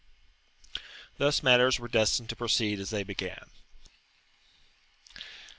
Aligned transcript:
50]Thus 1.19 1.43
matters 1.43 1.79
were 1.79 1.87
destined 1.87 2.27
to 2.29 2.35
proceed 2.35 2.79
as 2.79 2.89
they 2.89 3.03
began. 3.03 3.51